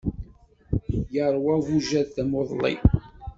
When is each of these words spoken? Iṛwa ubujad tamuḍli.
Iṛwa 1.21 1.53
ubujad 1.59 2.07
tamuḍli. 2.15 2.73